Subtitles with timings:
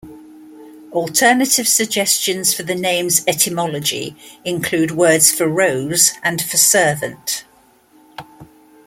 [0.93, 7.45] Alternative suggestions for the name's etymology include words for "rose" and for "servant".